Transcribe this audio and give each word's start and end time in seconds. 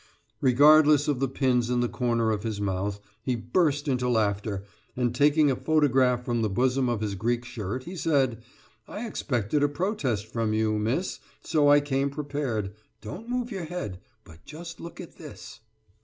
Regardless 0.41 1.07
of 1.07 1.19
the 1.19 1.27
pins 1.27 1.69
in 1.69 1.81
the 1.81 1.87
corner 1.87 2.31
of 2.31 2.41
his 2.41 2.59
mouth 2.59 2.99
he 3.21 3.35
burst 3.35 3.87
into 3.87 4.09
laughter, 4.09 4.63
and, 4.97 5.13
taking 5.13 5.51
a 5.51 5.55
photograph 5.55 6.25
from 6.25 6.41
the 6.41 6.49
bosom 6.49 6.89
of 6.89 7.01
his 7.01 7.13
Greek 7.13 7.45
shirt, 7.45 7.83
he 7.83 7.95
said: 7.95 8.41
"I 8.87 9.05
expected 9.05 9.61
a 9.61 9.69
protest 9.69 10.25
from 10.25 10.55
you, 10.55 10.79
Miss, 10.79 11.19
so 11.43 11.69
I 11.69 11.81
came 11.81 12.09
prepared 12.09 12.73
don't 12.99 13.29
move 13.29 13.51
your 13.51 13.65
head, 13.65 13.99
but 14.23 14.43
just 14.43 14.79
look 14.79 14.99
at 14.99 15.17
this." 15.19 15.59